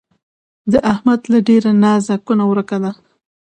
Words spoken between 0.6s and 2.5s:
د احمد له ډېره نازه کونه